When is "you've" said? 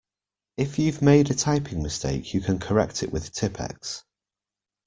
0.79-1.03